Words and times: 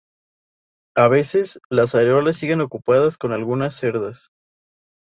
A 0.95 1.09
veces, 1.09 1.59
las 1.69 1.93
areolas 1.93 2.35
siguen 2.35 2.61
ocupadas 2.61 3.19
con 3.19 3.33
algunas 3.33 3.75
cerdas. 3.75 4.31